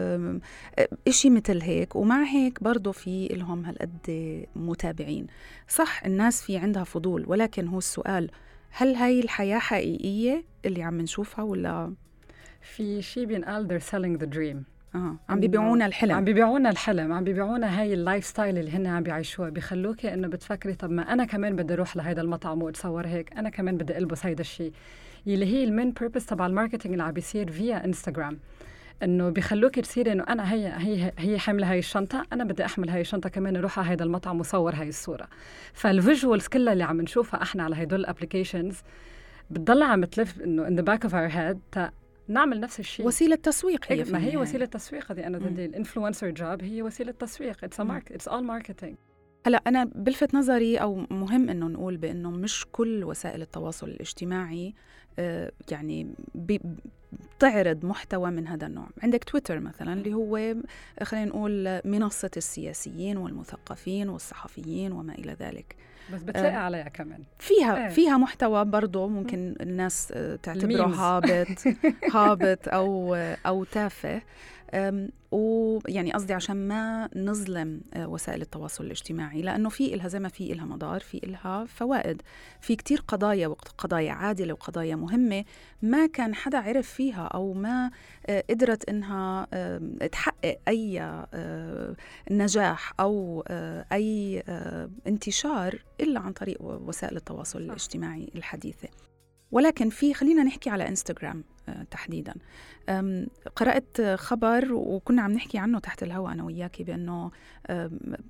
[1.09, 1.97] إشي مثل هيك.
[1.97, 5.27] ومع هيك برضه في لهم هالقد متابعين.
[5.69, 8.31] صح الناس في عندها فضول ولكن هو السؤال
[8.71, 11.95] هل هاي الحياة حقيقية اللي عم نشوفها ولا؟
[12.61, 14.76] في شيء بينقال they're selling the dream.
[14.97, 16.13] آه عم بيبيعونا الحلم.
[16.13, 19.49] عم بيبيعونا الحلم عم بيبيعونا هاي ال lifestyle اللي هن عم بيعيشوها.
[19.49, 23.77] بيخلوكي انه بتفكري طب ما أنا كمان بدي أروح لهيدا المطعم وأتصور هيك أنا كمان
[23.77, 24.73] بدي ألبس هيدا الشيء
[25.27, 28.39] اللي هي ال main purpose تبع ال marketing اللي عم بيصير فيا انستغرام
[29.03, 33.01] انه بيخلوك تصيري انه أنا هي هي هي حاملة هاي الشنطة أنا بدي أحمل هاي
[33.01, 35.29] الشنطة كمان أروح على هذا المطعم وصور هاي الصورة.
[35.73, 38.77] فال visuals كلها اللي عم نشوفها إحنا على هدول ال applications
[39.51, 41.91] بتضل عم تلف انه in the back of our head
[42.29, 43.07] نعمل نفس الشيء.
[43.07, 47.13] وسيلة تسويق هي ما هي وسيلة تسويق هذه؟ أنا بدي ال influencer job هي وسيلة
[47.13, 47.65] تسويق.
[47.65, 48.97] it's it's all marketing
[49.47, 54.75] هلا أنا بلفت نظري أو مهم إنه نقول بإنه مش كل وسائل التواصل الاجتماعي
[55.19, 58.89] آه، يعني بتعرض محتوى من هذا النوع.
[59.03, 60.55] عندك تويتر مثلا اللي هو
[61.03, 65.77] خلينا نقول منصة السياسيين والمثقفين والصحفيين وما إلى ذلك.
[66.13, 67.19] بس بتلاقي آه عليها كمان.
[67.39, 67.89] فيها إيه.
[67.89, 71.49] فيها محتوى برضه ممكن الناس آه، تعتبره هابط
[72.15, 73.15] هابط أو
[73.47, 74.23] أو تافه.
[75.31, 80.53] ويعني قصدي عشان ما نظلم آه، وسائل التواصل الاجتماعي لأنه في إلها زي ما في
[80.53, 82.23] إلها مضار في إلها فوائد.
[82.61, 85.45] في كتير قضايا وقضايا عادلة وقضايا مهمة
[85.83, 87.91] ما كان حدا عرف فيها أو ما
[88.27, 89.47] آه، قدرت إنها
[90.13, 91.23] تحقق أي
[92.31, 93.45] نجاح أو
[93.93, 94.43] أي
[95.07, 98.89] انتشار إلا عن طريق وسائل التواصل الاجتماعي الحديثة.
[99.53, 102.35] ولكن في خلينا نحكي على انستغرام آه، تحديدا.
[103.57, 107.31] قرأت خبر وكنا عم نحكي عنه تحت الهواء أنا وياكي بأنه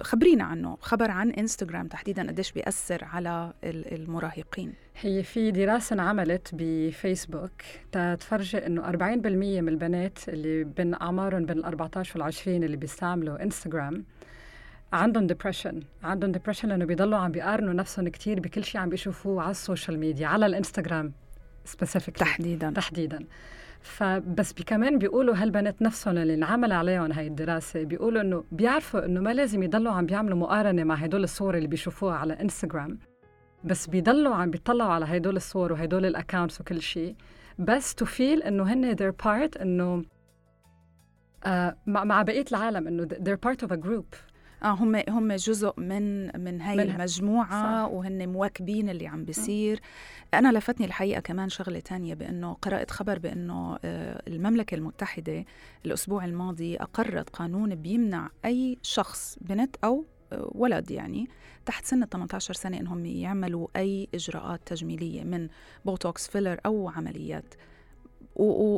[0.03, 4.73] خبرينا عنه خبر عن انستغرام تحديدا قديش بيأثر على المراهقين.
[5.01, 7.53] هي في دراسة انعملت بفيسبوك
[7.93, 13.43] تتفرجي إنه 40% من البنات اللي بين أعمارهم بين ال 14 وال 20 اللي بيستعملوا
[13.43, 14.05] انستغرام
[14.97, 19.51] عندهم depression عندهم depression لأنه بيضلوا عم بيقارنوا نفسهم كتير بكل شيء عم بيشوفوه على
[19.51, 21.13] السوشيال ميديا على الإنستغرام
[21.65, 22.71] specific تحديدا.
[22.71, 23.27] تحديدا.
[23.81, 29.35] فبس كمان بيقولوا هالبنات نفسهم اللي انعمل عليهم هاي الدراسة بيقولوا إنه بيعرفوا إنه ما
[29.35, 32.99] لازم يضلوا عم بيعملوا مقارنة مع هدول الصور اللي بيشوفوها على انستغرام
[33.65, 37.15] بس بيضلوا عم بيطلعوا على هدول الصور وهدول ال accounts وكل شيء
[37.59, 40.05] بس to feel إنه هن their part إنه
[41.45, 44.17] آه مع, مع بقية العالم إنه they're part of a group.
[44.63, 47.93] آه هم هم جزء من من هاي من المجموعة صح.
[47.93, 49.81] وهن مواكبين اللي عم بيصير.
[50.35, 55.45] أنا لفتني الحقيقة كمان شغلة تانية بأنه قرأت خبر بأنه آه، المملكة المتحدة
[55.87, 61.29] الأسبوع الماضي أقرت قانون بيمنع أي شخص بنت أو آه، ولد يعني
[61.67, 65.49] تحت سن 18 سنة إنهم يعملوا أي إجراءات تجميلية من
[65.85, 67.55] بوتوكس فيلر أو عمليات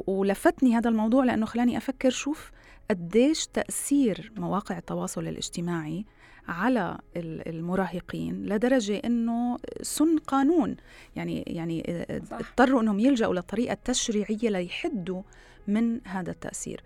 [0.07, 2.51] ولفتني هذا الموضوع لأنه خلاني أفكر شوف
[2.91, 6.05] قديش تأثير مواقع التواصل الاجتماعي
[6.49, 10.77] على المراهقين لدرجة أنه سن قانون.
[11.17, 15.23] يعني يعني اضطروا أنهم يلجأوا للطريقة التشريعية ليحدوا
[15.67, 16.83] من هذا التأثير.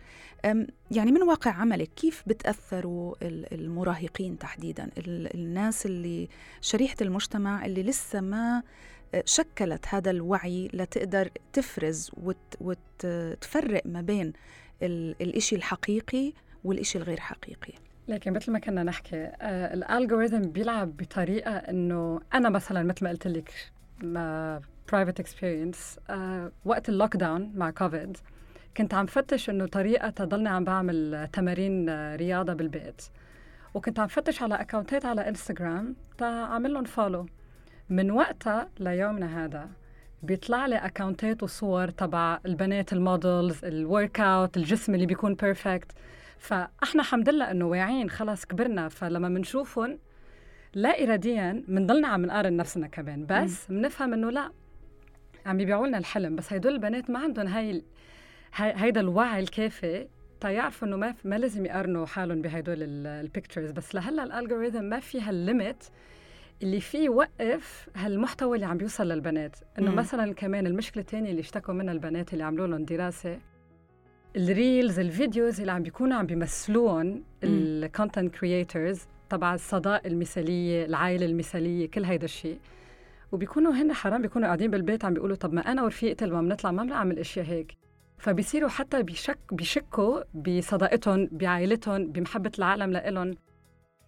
[0.90, 4.90] يعني من واقع عملك كيف بتأثروا المراهقين تحديدا؟
[5.34, 6.28] الناس اللي
[6.60, 8.62] شريحة المجتمع اللي لسه ما
[9.24, 12.10] شكلت هذا الوعي لتقدر تفرز
[12.60, 14.32] وتفرق ما بين
[14.82, 16.32] الإشي الحقيقي
[16.64, 17.72] والإشي الغير حقيقي.
[18.08, 23.10] لكن مثل ما كنا نحكي آه ال algorithm بيلعب بطريقة إنه أنا مثلا مثل ما
[23.10, 23.52] قلت لك
[24.92, 28.16] private experience آه وقت ال lockdown مع كوفيد
[28.76, 33.02] كنت عم فتش إنه طريقة تضلني عم بعمل تمارين آه، رياضة بالبيت
[33.74, 37.26] وكنت عم فتش على account ات على انستغرام تعمل لهم follow
[37.92, 39.68] من وقتها ليومنا هذا
[40.22, 45.92] بيطلع لي account ات وصور تبع البنات ال models ال workout الجسم اللي بيكون perfect
[46.38, 48.88] فأحنا الحمد لله إنه واعيين خلص كبرنا.
[48.88, 49.98] فلما بنشوفهم
[50.74, 53.26] لا اراديا بنضلنا عم نقارن نفسنا كمان.
[53.26, 54.50] بس بنفهم إنه لا
[55.46, 56.36] عم يبيعوا لنا الحلم.
[56.36, 57.82] بس هدول البنات ما عندهم هاي
[58.54, 60.08] هيدا الوعي الكافي
[60.40, 62.76] تيعرفوا إنه ما ما لازم يقارنوا حالهم بهدول
[63.06, 65.90] ال pictures بس لهلأ ال algorithm ما فيها ال limit
[66.62, 69.56] اللي فيه يوقف هالمحتوى اللي عم بيوصل للبنات.
[69.78, 69.96] إنه مم.
[69.96, 73.38] مثلا كمان المشكلة الثانية اللي اشتكوا منها البنات اللي عملوا لهم دراسة
[74.36, 80.84] ال reels ال videos اللي عم بيكونوا عم بيمثلوهم ال content creators تبع الصداقه المثالية
[80.84, 82.58] العائلة المثالية كل هيدا الشيء.
[83.32, 86.82] وبيكونوا هن حرام بيكونوا قاعدين بالبيت عم بيقولوا طب ما أنا ورفيقتي لما بنطلع ما
[86.82, 87.76] بنعمل أشياء هيك.
[88.18, 93.34] فبيصيروا حتى بيشك بيشكوا بصداقتهم بعائلتهم بمحبة العالم لإلهم.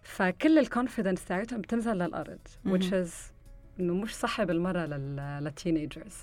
[0.05, 3.09] فكل ال confidence تاعتهم بتنزل للأرض which is
[3.79, 6.13] إنه مش صح بالمرة لل teenagers.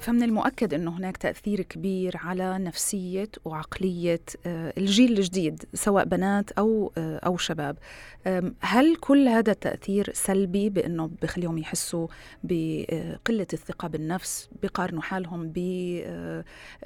[0.00, 6.92] فمن المؤكد إنه هناك تأثير كبير على نفسية وعقلية آه، الجيل الجديد سواء بنات أو
[6.98, 7.78] آه، أو شباب.
[8.60, 12.08] هل كل هذا التأثير سلبي بإنه بخليهم يحسوا
[12.44, 15.52] بقلة الثقة بالنفس بيقارنوا حالهم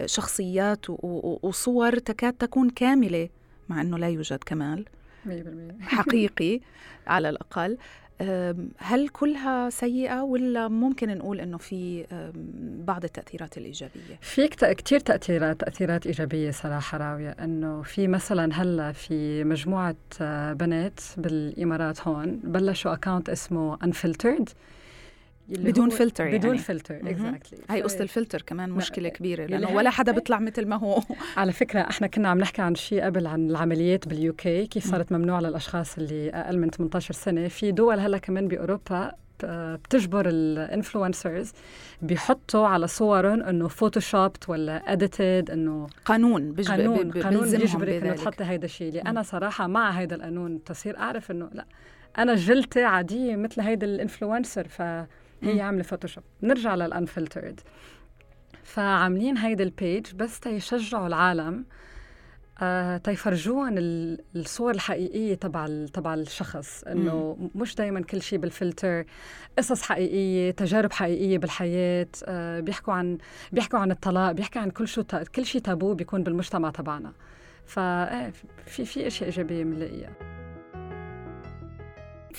[0.00, 0.86] بشخصيات
[1.42, 3.28] وصور تكاد تكون كاملة؟
[3.70, 4.84] مع أنه لا يوجد كمال.
[5.26, 5.30] 100%
[5.80, 6.60] حقيقي
[7.06, 7.78] على الأقل.
[8.78, 12.06] هل كلها سيئة ولا ممكن نقول أنه في
[12.86, 17.30] بعض التأثيرات الإيجابية؟ في كثير تأثيرات تأثيرات إيجابية صراحة راوية.
[17.30, 24.48] أنه في مثلا هلأ في مجموعة آه، بنات بالإمارات هون بلشوا أكاونت اسمه Unfiltered.
[25.50, 26.38] بدون فلتر يعني.
[26.38, 30.76] بدون filter exactly هاي قصه الفلتر كمان مشكلة كبيرة لأنه ولا حدا بيطلع مثل ما
[30.76, 31.02] هو.
[31.36, 35.12] على فكرة إحنا كنا عم نحكي عن شيء قبل عن العمليات بال UK كيف صارت
[35.12, 37.48] ممنوعه للأشخاص اللي أقل من 18 سنة.
[37.48, 39.12] في دول هلا كمان بأوروبا
[39.44, 41.52] بتجبر ال influencers
[42.02, 48.44] بيحطوا على صورهم إنه photoshopped ولا edited إنه قانون بيجبر قانون قانون بيجبرك إنه تحطي
[48.44, 48.88] هيدا الشيء.
[48.88, 51.64] اللي أنا صراحة مع هيدا القانون تصير أعرف إنه لا
[52.18, 54.82] أنا جلدتي عادية مثل هيدا ال influencer ف
[55.42, 57.60] هي عامله Photoshop نرجع لل unfiltered
[58.64, 61.64] فعاملين هيدي ال page بس تيشجعوا العالم
[62.62, 63.74] آه تيفرجوهم
[64.36, 69.04] الصور الحقيقية تبع تبع الشخص إنه مش دائما كل شيء بالفلتر
[69.58, 73.18] قصص حقيقية تجارب حقيقية بالحياة آه بيحكوا عن
[73.52, 77.12] بيحكوا عن الطلاق بيحكوا عن كل شيء كل شيء تابو بيكون بالمجتمع تبعنا.
[77.66, 80.10] ففي في أشياء إيجابية بنلاقيها.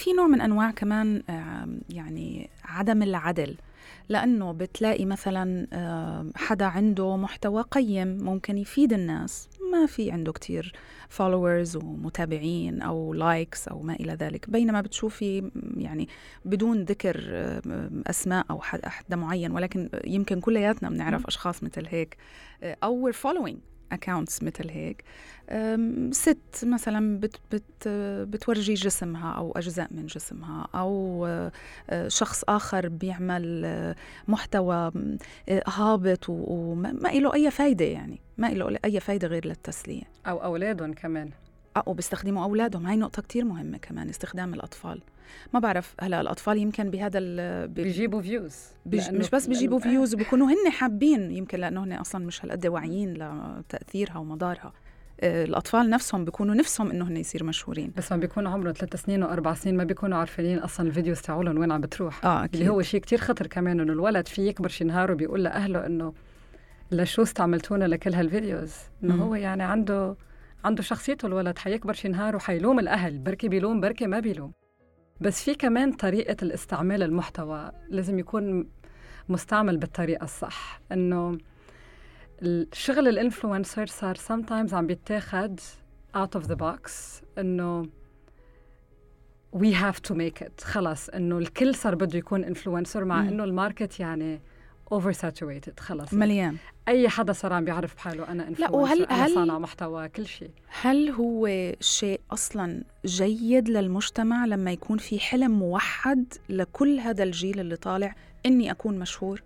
[0.01, 1.23] في نوع من أنواع كمان
[1.89, 3.55] يعني عدم العدل.
[4.09, 5.67] لأنه بتلاقي مثلا
[6.35, 9.49] حدا عنده محتوى قيم ممكن يفيد الناس.
[9.71, 10.73] ما في عنده كتير
[11.09, 14.49] followers ومتابعين أو likes أو ما إلى ذلك.
[14.49, 16.07] بينما بتشوفي يعني
[16.45, 17.17] بدون ذكر
[18.07, 19.51] أسماء أو حدا معين.
[19.51, 22.17] ولكن يمكن كلياتنا بنعرف أشخاص مثل هيك.
[22.63, 23.55] أو we're following.
[23.91, 25.03] accounts مثل هيك.
[26.11, 27.87] ست مثلا بت بت
[28.29, 31.25] بتورجي جسمها أو أجزاء من جسمها أو
[31.89, 33.95] آه، شخص آخر بيعمل آه،
[34.27, 34.91] محتوى
[35.67, 38.19] هابط وما له أي فايدة يعني.
[38.37, 40.03] ما له أي فايدة غير للتسلية.
[40.27, 41.29] أو أولادهم كمان.
[41.77, 42.87] أو بيستخدموا أولادهم.
[42.87, 45.01] هاي نقطة كتير مهمة كمان استخدام الأطفال.
[45.53, 47.19] ما بعرف هلا الأطفال يمكن بهذا
[47.65, 48.55] بيجيبوا views
[48.85, 49.09] بيج...
[49.09, 54.17] مش بس بيجيبوا views وبيكونوا هن حابين يمكن لأنه هن أصلا مش هالقد واعيين لتأثيرها
[54.17, 54.73] ومضارها.
[55.21, 57.91] آه، الأطفال نفسهم بيكونوا نفسهم إنه هن يصيروا مشهورين.
[57.97, 61.57] بس ما بيكونوا عمرهم ثلاث سنين وأربع سنين ما بيكونوا عارفين أصلا ال videos تاعولهم
[61.57, 62.25] وين عم بتروح.
[62.25, 62.55] آه أكيد.
[62.55, 66.13] اللي هو شيء كتير خطر كمان إنه الولد في يكبر شي نهار وبيقول لأهله إنه
[66.91, 70.15] لشو استعملتونا لكل هال videos؟ إنه هو يعني عنده
[70.63, 74.53] عنده شخصيته الولد حيكبر شي نهار وحيلوم الأهل بركي بيلوم بركي ما بيلوم.
[75.21, 78.69] بس في كمان طريقة الاستعمال المحتوى لازم يكون
[79.29, 81.37] مستعمل بالطريقة الصح إنه
[82.41, 85.59] الشغل ال influencer صار sometimes عم بيتاخد
[86.17, 86.91] out of the box
[87.37, 87.83] إنه
[89.55, 93.51] we have to make it خلص إنه الكل صار بده يكون influencer مع إنه ال
[93.51, 94.41] market يعني
[94.91, 96.57] over saturated خلص مليان.
[96.87, 100.51] أي حدا صار عم بيعرف حاله أنا influencer لا وهل هل صانع محتوى كل شيء.
[100.81, 101.47] هل هو
[101.79, 108.71] شيء أصلا جيد للمجتمع لما يكون في حلم موحد لكل هذا الجيل اللي طالع إني
[108.71, 109.43] أكون مشهور؟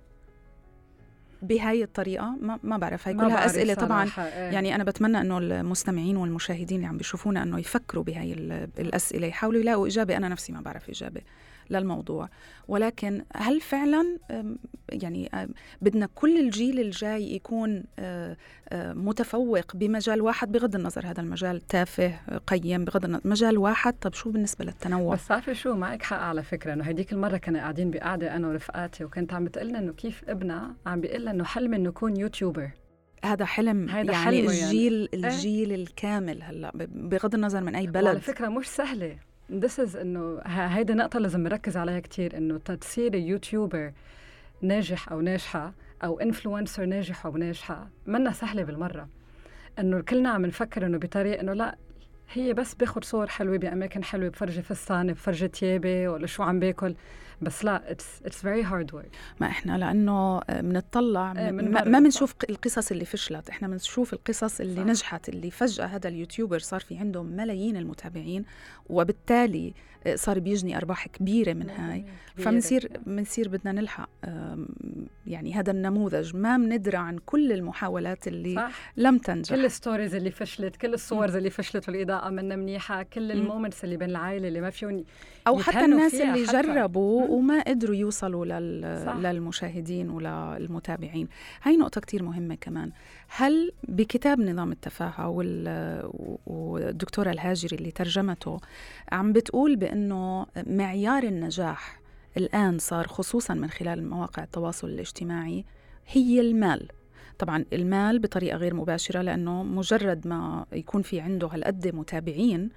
[1.41, 3.07] بهاي الطريقة؟ ما, ما بعرف.
[3.07, 4.03] هاي كلها أسئلة طبعا.
[4.17, 4.31] إيه.
[4.33, 8.33] يعني أنا بتمنى أنه المستمعين والمشاهدين اللي عم بيشوفونا أنه يفكروا بهاي
[8.79, 9.27] الأسئلة.
[9.27, 10.17] يحاولوا يلاقوا إجابة.
[10.17, 11.21] أنا نفسي ما بعرف إجابة.
[11.69, 12.29] للموضوع.
[12.67, 14.17] ولكن هل فعلا
[14.89, 15.29] يعني
[15.81, 17.83] بدنا كل الجيل الجاي يكون
[18.73, 24.31] متفوق بمجال واحد؟ بغض النظر هذا المجال تافه قيم بغض النظر مجال واحد؟ طب شو
[24.31, 28.35] بالنسبة للتنوع؟ بس عارفة شو؟ معك حق على فكرة إنه هديك المرة كنا قاعدين بقعدة
[28.35, 32.69] أنا ورفقاتي وكنت عم بتقلنا إنه كيف ابنها عم بيقول إنه حلم إنه يكون يوتيوبر.
[33.25, 35.27] هذا حلم هذا يعني حلم الجيل يعني.
[35.27, 38.07] الجيل؟ الكامل هلأ بغض النظر من أي بلد.
[38.07, 39.17] على فكرة مش سهلة.
[39.49, 43.91] This is إنه هيدي نقطة لازم نركز عليها كثير إنه تصيري يوتيوبر
[44.61, 49.09] ناجح أو ناجحة أو influencer ناجح أو ناجحة منا سهلة بالمرة.
[49.79, 51.77] إنه كلنا عم نفكر إنه بطريقة إنه لا
[52.33, 56.95] هي بس باخذ صور حلوة بأماكن حلوة بفرجي فستاني بفرجي ثيابي ولا شو عم باكل
[57.41, 62.35] بس لا اتس اتس فيري هارد ورك ما إحنا لأنه بنطلع آه، من ما بنشوف
[62.49, 63.49] القصص اللي فشلت.
[63.49, 64.87] إحنا بنشوف القصص اللي صح.
[64.87, 68.45] نجحت اللي فجأة هذا ال YouTuber صار في عنده ملايين المتابعين
[68.89, 69.73] وبالتالي
[70.15, 72.05] صار بيجني أرباح كبيرة من هاي.
[72.35, 74.09] فبنصير بنصير بدنا نلحق
[75.27, 76.35] يعني هذا النموذج.
[76.35, 78.93] ما بندرى عن كل المحاولات اللي صح.
[78.97, 79.55] لم تنجح.
[79.55, 83.03] كل ال stories اللي فشلت كل الصور اللي فشلت والاضاءه منا منيحة.
[83.03, 85.03] كل ال moments اللي بين العائلة اللي ما فيهم
[85.47, 86.61] أو حتى الناس اللي حتى.
[86.61, 88.81] جربوا وما قدروا يوصلوا لل...
[89.23, 91.27] للمشاهدين وللمتابعين
[91.63, 92.91] هاي نقطة كتير مهمة كمان.
[93.27, 96.09] هل بكتاب نظام التفاهة وال...
[96.47, 98.59] والدكتورة الهاجري اللي ترجمته
[99.11, 102.01] عم بتقول بأنه معيار النجاح
[102.37, 105.65] الآن صار خصوصا من خلال مواقع التواصل الاجتماعي
[106.07, 106.87] هي المال.
[107.39, 112.69] طبعا المال بطريقة غير مباشرة لأنه مجرد ما يكون في عنده هالقد متابعين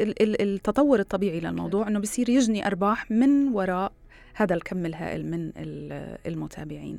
[0.00, 3.92] التطور الطبيعي للموضوع إنه بصير يجني أرباح من وراء
[4.34, 5.52] هذا الكم الهائل من
[6.26, 6.98] المتابعين.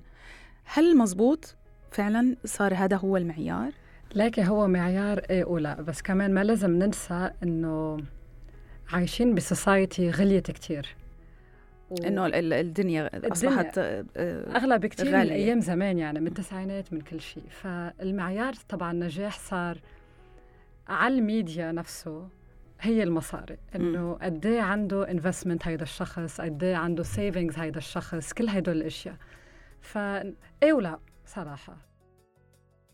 [0.63, 1.55] هل مزبوط
[1.91, 3.71] فعلا صار هذا هو المعيار؟
[4.15, 7.97] لكن هو معيار إيه ولا بس كمان ما لازم ننسى إنه
[8.93, 10.95] عايشين ب society غليت كتير.
[11.89, 11.95] و...
[11.95, 14.05] إنه الدنيا أصبحت آه،
[14.55, 17.43] اغلى بكثير من أيام زمان يعني من التسعينات من كل شيء.
[17.49, 19.77] فالمعيار تبع النجاح صار
[20.87, 22.27] على الميديا نفسه
[22.81, 23.57] هي المصاري.
[23.75, 28.77] إنه قد إيه عنده investment هيدا الشخص قد إيه عنده savings هيدا الشخص كل هدول
[28.77, 29.15] الأشياء.
[29.81, 29.97] ف
[30.63, 31.88] إيه ولا صراحة.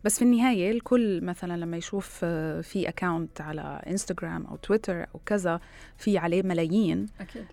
[0.06, 5.20] بس في النهاية الكل مثلا لما يشوف آه، في account على انستغرام أو تويتر أو
[5.26, 5.60] كذا
[5.98, 7.46] في عليه ملايين أكيد.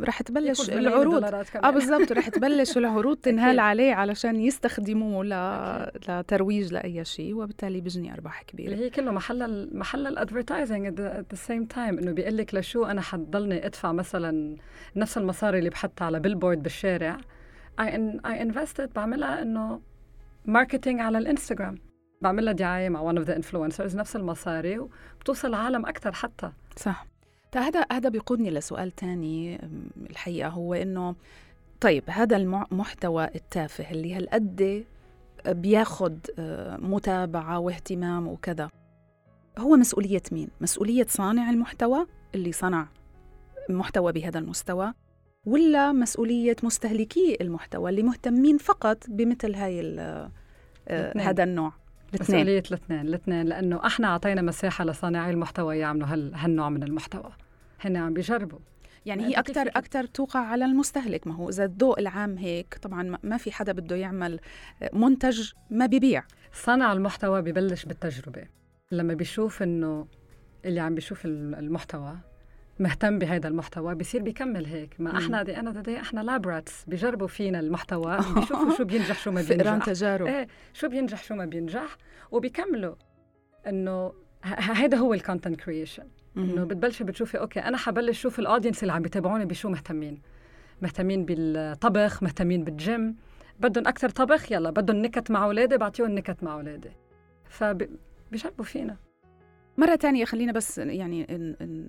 [0.00, 1.24] رح تبلش العروض.
[1.64, 5.32] آه بالضبط رح تبلش العروض تنهال عليه علشان يستخدموه ل...
[6.08, 8.72] لترويج لأي شيء وبالتالي بيجني أرباح كبيرة.
[8.72, 12.84] اللي هي كله محل محل ال advertising at the same time إنه بيقول لك لشو
[12.84, 14.56] أنا حضلني أدفع مثلا
[14.96, 17.16] نفس المصاري اللي بحطها على billboard بالشارع.
[17.80, 19.80] I I invested بعملها إنه
[20.44, 21.78] marketing على الإنستغرام.
[22.20, 26.50] بعمل لها دعاية مع one of the influencers نفس المصاري وبتوصل العالم أكثر حتى.
[26.76, 27.06] صح.
[27.56, 29.60] هذا هذا بيقودني لسؤال ثاني
[30.10, 31.14] الحقيقة هو إنه
[31.80, 34.84] طيب هذا المحتوى التافه اللي هالقد
[35.46, 36.18] بياخد
[36.78, 38.70] متابعة واهتمام وكذا
[39.58, 42.86] هو مسؤولية مين؟ مسؤولية صانع المحتوى اللي صنع
[43.70, 44.92] محتوى بهذا المستوى؟
[45.46, 49.80] ولا مسؤولية مستهلكي المحتوى اللي مهتمين فقط بمثل هاي
[50.88, 51.72] آه، هذا النوع؟
[52.20, 56.34] مسؤولية الاثنين الاثنين لأنه إحنا أعطينا مساحة لصانعي المحتوى يعملوا هال...
[56.34, 57.32] هالنوع من المحتوى.
[57.80, 58.58] هن عم بيجربوا.
[59.06, 63.36] يعني هي أكثر أكثر توقع على المستهلك ما هو إذا الذوق العام هيك طبعا ما
[63.36, 64.40] في حدا بده يعمل
[64.92, 66.24] منتج ما بيبيع.
[66.52, 68.44] صانع المحتوى ببلش بالتجربة.
[68.90, 70.06] لما بيشوف إنه
[70.64, 72.16] اللي عم بيشوف المحتوى
[72.78, 74.94] مهتم بهذا المحتوى بصير بيكمل هيك.
[74.98, 79.30] ما إحنا دي أنا دي إحنا lab rats بيجربوا فينا المحتوى بيشوفوا شو بينجح شو
[79.30, 79.64] ما بينجح.
[79.64, 80.26] فئران تجارب.
[80.26, 81.96] إيه شو بينجح شو ما بينجح.
[82.30, 82.94] وبيكملوا
[83.66, 84.12] إنه
[84.44, 86.04] هذا هو ال content creation
[86.36, 90.22] إنه بتبلشي بتشوفي okay أنا حبلش شوف ال audience اللي عم بيتابعوني بشو مهتمين.
[90.82, 93.16] مهتمين بالطبخ مهتمين بالجيم
[93.60, 96.90] بدهم أكثر طبخ يلا بدهم نكت مع أولادي بعطيهم نكت مع أولادي.
[97.48, 98.96] فبيجربوا فينا.
[99.78, 101.26] مرة تانية خلينا بس يعني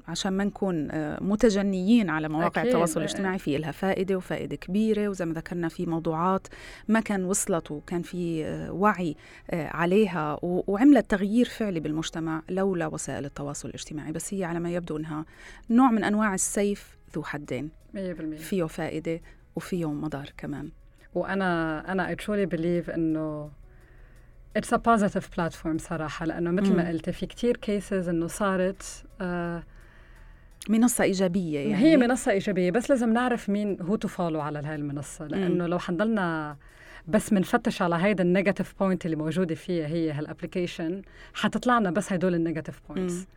[0.07, 2.65] عشان ما نكون آه، متجنيين على مواقع أكيد.
[2.65, 6.47] التواصل الاجتماعي في لها فائدة وفائدة كبيرة وزي ما ذكرنا في موضوعات
[6.87, 9.15] ما كان وصلت وكان في آه، وعي
[9.51, 14.11] آه، عليها وعملت تغيير فعلي بالمجتمع لولا وسائل التواصل الاجتماعي.
[14.11, 15.25] بس هي على ما يبدو إنها
[15.69, 17.69] نوع من أنواع السيف ذو حدين.
[17.93, 17.97] 100%
[18.37, 19.21] فيه فائدة
[19.55, 20.69] وفيه مضار كمان.
[21.15, 23.51] وأنا أنا I truly believe إنه
[24.55, 29.63] it's a positive platform صراحة لأنه مثل ما قلتي في كتير cases إنه صارت آه
[30.69, 31.75] منصة إيجابية يعني.
[31.75, 35.69] هي منصة إيجابية بس لازم نعرف مين هو to follow على هاي المنصة لأنه مم.
[35.69, 36.57] لو حنضلنا
[37.07, 41.01] بس بنفتش على هيدا ال negative point اللي موجودة فيها هي هال application
[41.33, 43.27] حتطلع لنا بس هدول ال negative points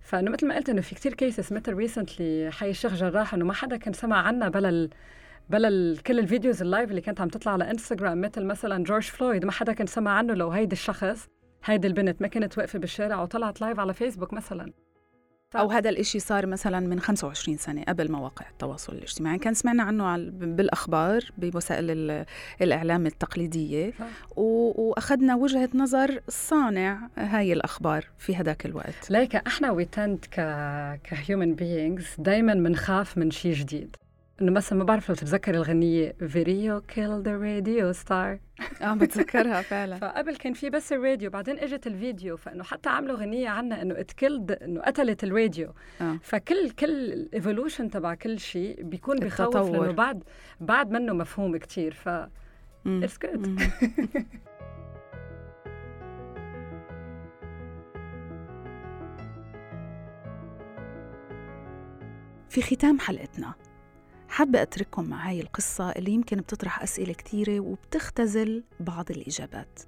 [0.00, 3.52] فإنه مثل ما قلت إنه في كتير cases مثل recently حي الشيخ جراح إنه ما
[3.52, 4.88] حدا كان سمع عنا بلا
[5.50, 9.02] بلا كل ال videos ال live اللي كانت عم تطلع على انستغرام مثل مثلا جورج
[9.02, 11.28] فلويد ما حدا كان سمع عنه لو هيدي الشخص
[11.64, 14.72] هيدي البنت ما كانت واقفة بالشارع وطلعت live على فيسبوك مثلا.
[15.50, 15.56] ف...
[15.56, 19.38] أو هذا الإشي صار مثلا من 25 سنة قبل مواقع التواصل الاجتماعي.
[19.38, 22.24] كان سمعنا عنه بالأخبار بوسائل
[22.62, 23.92] الإعلام التقليدية.
[24.36, 24.42] و...
[24.82, 29.10] وأخذنا وجهة نظر صانع هاي الأخبار في هذاك الوقت.
[29.10, 30.34] ليك إحنا we tend ك
[31.04, 33.96] ك human beings دايما بنخاف من شيء جديد.
[34.42, 38.38] إنه مثلا ما بعرف لو تتذكر الغنيه video killed the radio star
[38.82, 39.96] آه بتذكرها فعلا.
[39.98, 44.13] فقبل كان في بس الراديو بعدين إجت الفيديو فإنه حتى عملوا غنيه عنها إنه it
[44.13, 45.72] killed إنه قتلت الراديو.
[46.00, 46.18] آه.
[46.22, 50.24] فكل كل ال evolution تبع كل شيء بيكون بخوف لأنه بعد
[50.60, 52.08] بعد منه مفهوم كثير ف
[52.86, 53.58] it's good
[62.48, 63.54] في ختام حلقتنا.
[64.38, 69.80] حابة أترككم مع هاي القصة اللي يمكن بتطرح أسئلة كتيرة وبتختزل بعض الإجابات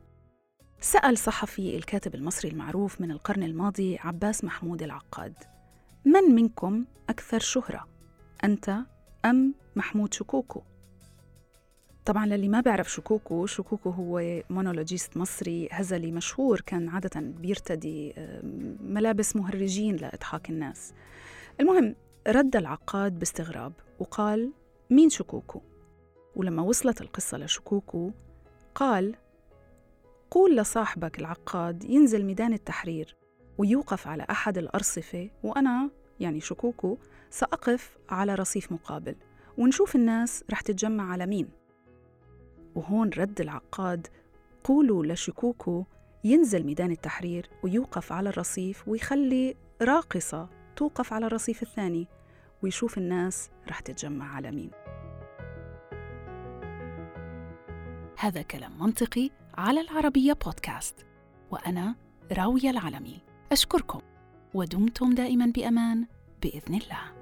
[0.80, 5.34] سأل صحفي الكاتب المصري المعروف من القرن الماضي عباس محمود العقاد
[6.04, 7.88] من منكم أكثر شهرة؟
[8.44, 8.76] أنت
[9.24, 10.62] أم محمود شكوكو؟
[12.04, 18.14] طبعا للي ما بيعرف شكوكو شكوكو هو مونولوجيست مصري هزلي مشهور كان عادة بيرتدي
[18.80, 20.92] ملابس مهرجين لإضحاك الناس
[21.60, 21.94] المهم
[22.28, 24.52] رد العقاد باستغراب وقال
[24.90, 25.60] مين شكوكو؟
[26.36, 28.10] ولما وصلت القصة لشكوكو
[28.74, 29.14] قال
[30.30, 33.16] قول لصاحبك العقاد ينزل ميدان التحرير
[33.58, 35.90] ويوقف على أحد الأرصفة وأنا
[36.20, 36.98] يعني شكوكو
[37.30, 39.16] سأقف على رصيف مقابل
[39.58, 41.48] ونشوف الناس رح تتجمع على مين
[42.74, 44.06] وهون رد العقاد
[44.64, 45.84] قولوا لشكوكو
[46.24, 52.08] ينزل ميدان التحرير ويوقف على الرصيف ويخلي راقصة توقف على الرصيف الثاني
[52.62, 54.70] ويشوف الناس رح تتجمع على مين.
[58.18, 61.06] هذا كلام منطقي على العربية بودكاست.
[61.50, 61.94] وأنا
[62.32, 63.20] راوية العلمي.
[63.52, 64.00] أشكركم.
[64.54, 66.06] ودمتم دائما بأمان.
[66.42, 67.19] بإذن الله.